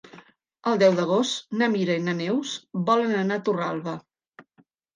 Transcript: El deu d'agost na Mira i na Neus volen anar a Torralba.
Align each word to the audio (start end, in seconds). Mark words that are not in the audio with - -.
El 0.71 0.79
deu 0.83 0.95
d'agost 0.99 1.53
na 1.59 1.67
Mira 1.75 1.99
i 2.01 2.03
na 2.07 2.17
Neus 2.23 2.55
volen 2.89 3.17
anar 3.21 3.41
a 3.41 3.47
Torralba. 3.51 3.97